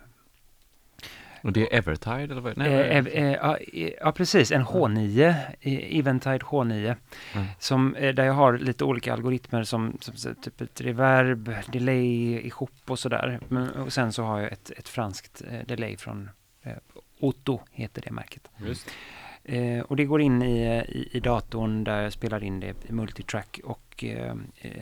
[1.42, 2.56] Och det är Evertide eller vad?
[2.56, 3.58] Nej, Eh, eh, ja,
[4.00, 4.52] ja, precis.
[4.52, 6.94] En H9, eh, Eventide H9.
[7.34, 7.46] Mm.
[7.58, 12.70] Som, eh, där jag har lite olika algoritmer som, som typ ett reverb, delay ihop
[12.86, 13.40] och sådär.
[13.48, 16.30] Men- Och sen så har jag ett, ett franskt eh, delay från
[16.62, 16.72] eh,
[17.20, 18.48] Otto, heter det märket.
[18.66, 18.90] Just.
[19.44, 22.92] Eh, och det går in i, i, i datorn där jag spelar in det i
[22.92, 24.72] multitrack och eh, eh,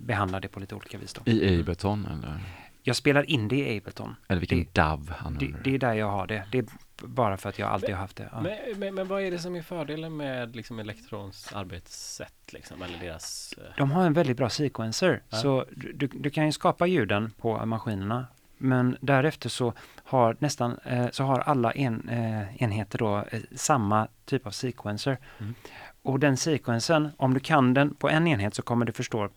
[0.00, 1.12] behandlar det på lite olika vis.
[1.12, 1.30] Då.
[1.32, 2.38] I Ableton eller?
[2.86, 4.16] Jag spelar in det i Ableton.
[4.28, 5.74] Eller vilken Det- DAV Det, använder det du?
[5.74, 6.44] är där jag har det.
[6.52, 6.64] Det är
[7.02, 8.28] bara för att jag alltid har haft det.
[8.32, 8.40] Ja.
[8.40, 12.82] Men, men, men vad är det som är fördelen med liksom Elektrons arbetssätt liksom?
[12.82, 13.54] Eller deras...
[13.58, 15.22] eh, De har en väldigt bra sequencer.
[15.28, 15.36] Ja.
[15.36, 18.26] Så du, du, du kan ju skapa ljuden på maskinerna.
[18.58, 19.72] Men därefter så
[20.04, 25.18] har nästan eh, så har alla en, eh, enheter då eh, samma typ av sequencer.
[25.38, 25.54] Mm.
[26.02, 29.28] Och den sequensen, om du kan den på en enhet så kommer du förstå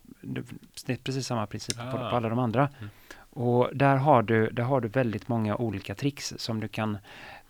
[0.85, 2.09] det är precis samma princip på, Ah.
[2.09, 2.69] på alla de andra.
[2.79, 2.89] Mm.
[3.39, 6.97] Och där har, du, där har du väldigt många olika tricks som du kan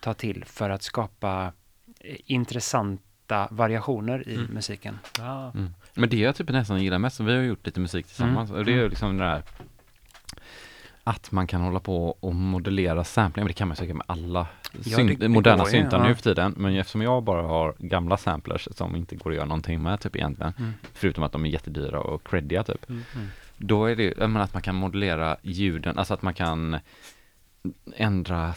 [0.00, 1.52] ta till för att skapa
[2.00, 4.46] eh, intressanta variationer i Mm.
[4.54, 4.98] musiken.
[5.18, 5.50] Ja.
[5.54, 5.74] Mm.
[5.94, 8.72] Men det jag typ nästan gillar mest, vi har gjort lite musik tillsammans, och det
[8.72, 9.42] är ju liksom det där
[11.04, 14.46] att man kan hålla på och modellera sampling, men det kan man säkert med alla
[14.84, 16.08] Ja, det- det moderna går syntar ja.
[16.08, 16.54] nu för tiden.
[16.56, 20.16] Men eftersom jag bara har gamla samplers som inte går att göra någonting med typ
[20.16, 20.72] egentligen, Mm.
[20.94, 22.88] förutom att de är jättedyra och creddiga typ.
[22.90, 23.02] Mm.
[23.62, 26.78] Då är det, menar att man kan modellera ljuden, alltså att man kan
[27.96, 28.54] ändra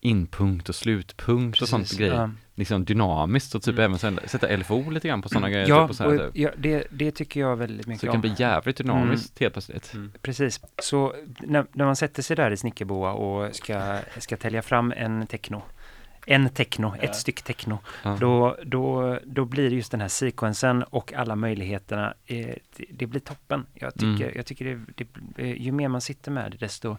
[0.00, 2.14] inpunkt och slutpunkt och sånt Precis, grejer.
[2.14, 2.30] ja.
[2.54, 3.84] Liksom dynamiskt och typ Mm.
[3.84, 5.68] även sen, sätta LFO lite grann på sådana grejer.
[5.68, 6.30] Ja, typ, och så, typ.
[6.34, 8.20] ja det, det tycker jag väldigt så mycket det kan om.
[8.20, 9.94] bli jävligt dynamiskt helt plötsligt.
[9.94, 10.12] Mm.
[10.22, 10.60] Precis.
[10.82, 15.26] Så när, när man sätter sig där i snickerboa och ska, ska tälja fram en
[15.26, 15.62] techno,
[16.26, 17.02] en techno, Ja.
[17.02, 18.16] ett styck techno, Ja.
[18.20, 22.46] då, då, då blir det just den här sequensen och alla möjligheterna, eh,
[22.76, 23.66] det, det blir toppen.
[23.74, 24.32] Jag tycker, Mm.
[24.36, 26.96] jag tycker det, det, eh, ju mer man sitter med det, desto,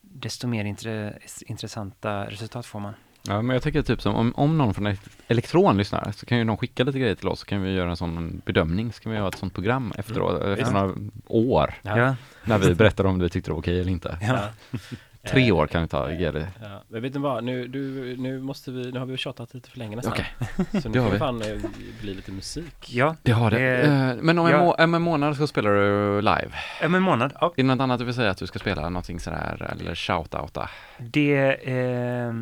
[0.00, 2.94] desto mer intre, intressanta resultat får man.
[3.28, 6.38] Ja, men jag tycker typ som om, om någon från Elekt- Elektron lyssnar så kan
[6.38, 8.92] ju någon skicka lite grejer till oss så kan vi göra en sån bedömning.
[8.92, 10.80] Så kan vi göra ett sånt program efteråt, efter Ja.
[10.86, 10.94] några
[11.26, 11.74] år.
[11.82, 12.16] Ja.
[12.44, 14.18] När vi berättar om vi tyckte det var okej eller inte.
[14.20, 14.38] Ja.
[15.26, 16.36] Tre Eh, år kan vi ta GD.
[16.62, 19.70] Ja, men vet ni vad, nu, du, nu måste vi, nu har vi tjatat lite
[19.70, 20.12] för länge nästan.
[20.12, 20.26] Okej,
[20.82, 21.58] Så nu får fan eh,
[22.00, 22.92] bli lite musik.
[22.92, 23.80] Ja, det har det.
[23.82, 24.58] Eh, men om en, ja.
[24.64, 26.50] må- om en månad så spelar du live.
[26.84, 27.32] om en månad.
[27.40, 27.46] Ja.
[27.56, 30.68] Är det något annat du vill säga att du ska spela någonting sådär eller shout-outa?
[30.98, 32.32] Det, eh,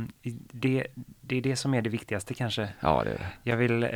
[0.52, 0.86] det,
[1.20, 2.68] det är det som är det viktigaste kanske.
[2.80, 3.26] Ja, det är det.
[3.50, 3.92] Jag vill, eh,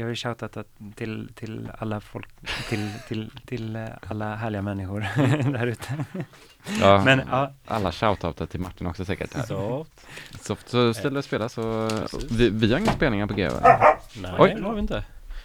[0.00, 0.48] jag vill shouta
[0.94, 2.28] till, till alla folk,
[2.68, 5.06] till, till, till eh, alla härliga människor
[5.52, 6.04] där ute.
[6.80, 9.34] Ja, Men ja, alla shout-outar till Martin också säkert.
[9.34, 9.42] Här.
[9.42, 9.86] Så,
[10.40, 11.88] Så, så ställ dig och spela så,
[12.30, 13.78] vi, vi har inga spelningar på G va?
[14.22, 14.54] nej Oj.
[14.56, 15.04] det har vi inte.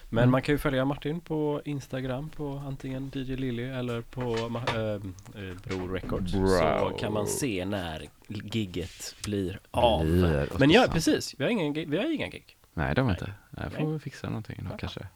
[0.10, 0.32] Men Mm.
[0.32, 5.54] man kan ju följa Martin på Instagram på antingen DJ Lilly eller på äh, äh,
[5.64, 6.32] Bro Records.
[6.32, 6.98] Så Bro.
[7.00, 10.06] kan man se när gigget blir av.
[10.06, 11.36] Blir Men ja, precis.
[11.38, 12.58] Vi har ingen, gig- vi har inga gig.
[12.74, 13.32] Nej, det har vi inte.
[13.50, 14.78] Nej, får vi fixa någonting då Ja.
[14.78, 15.08] kanske.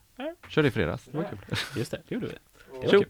[0.49, 1.39] Körde i fredags, det var kul.
[1.76, 2.34] Just det, det gjorde vi.
[2.82, 3.06] Det var kul.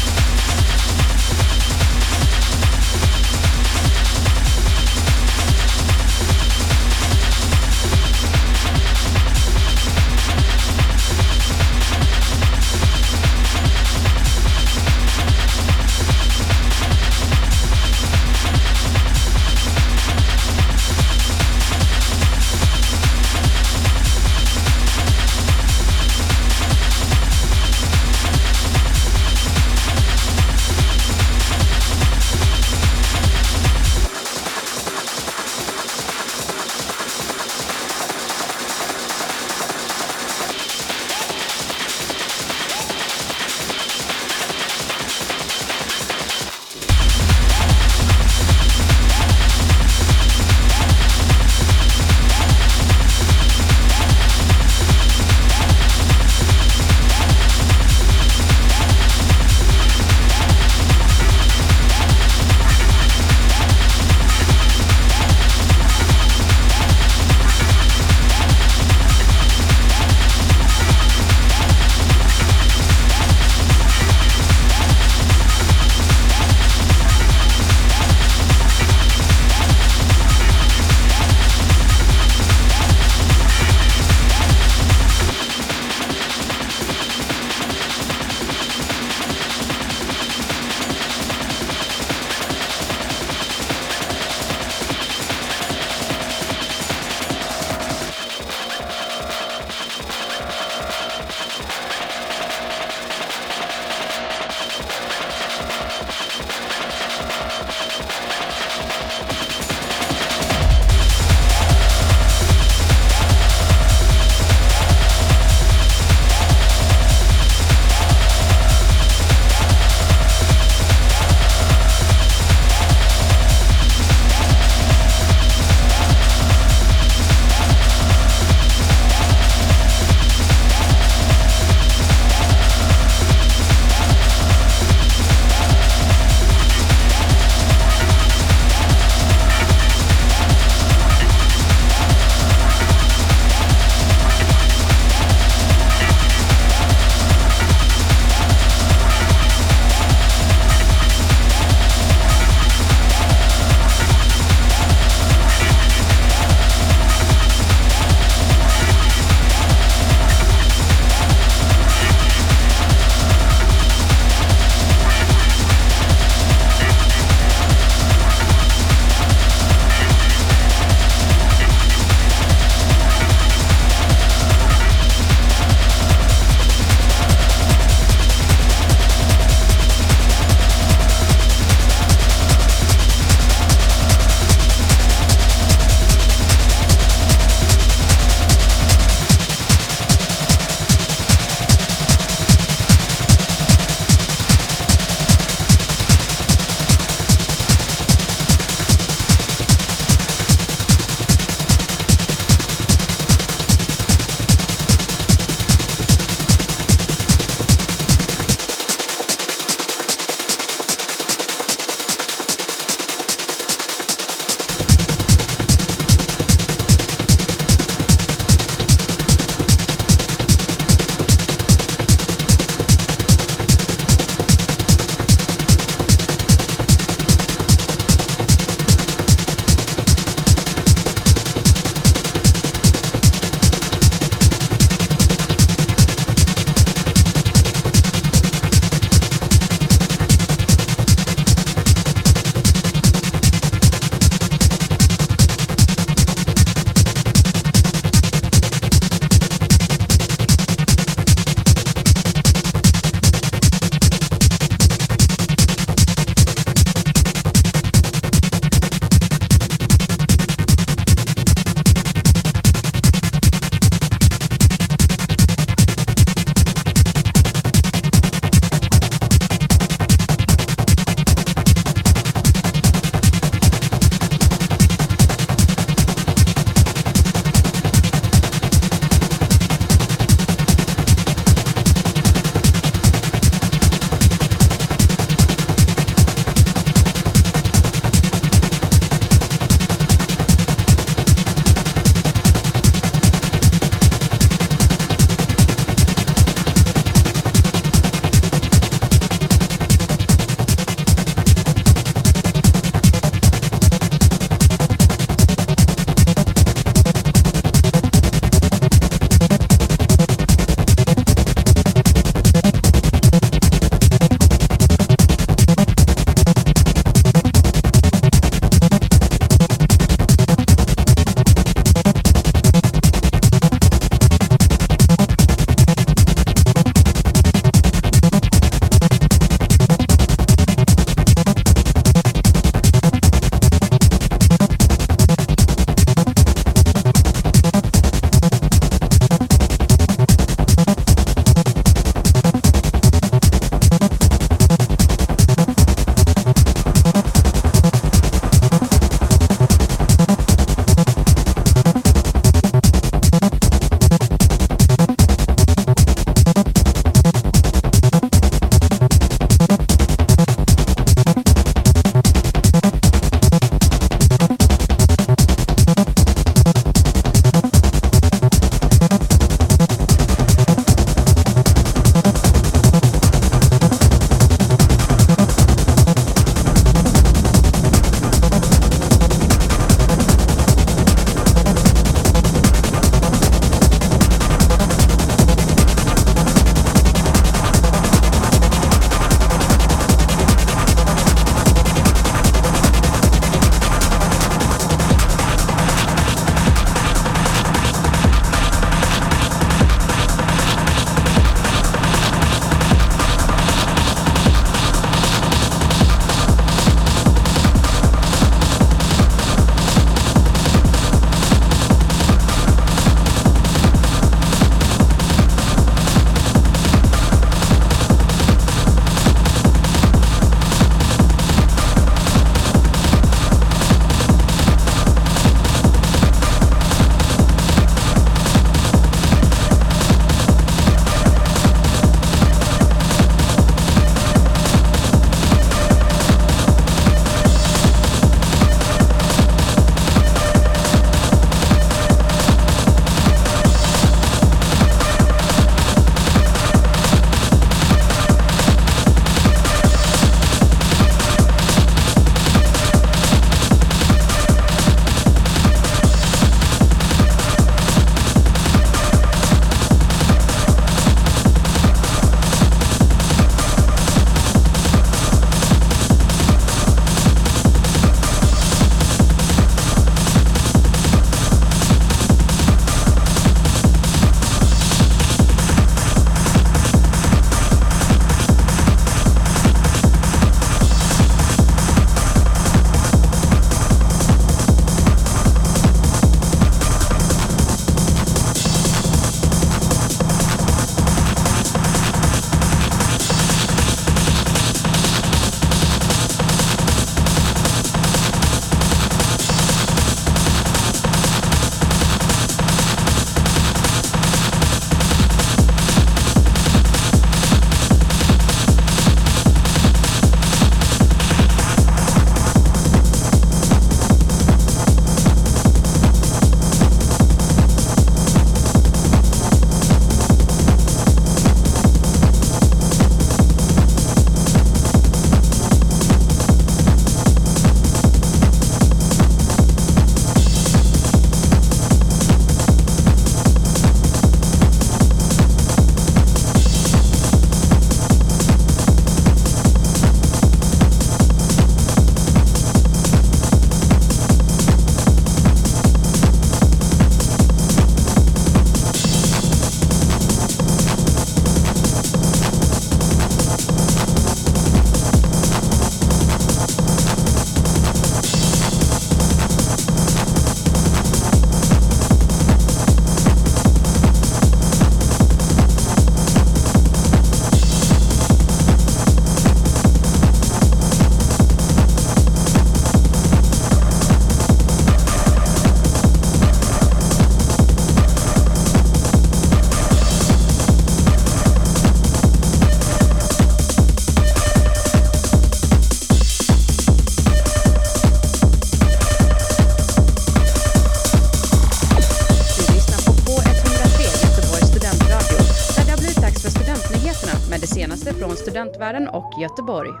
[599.61, 600.00] Göteborg.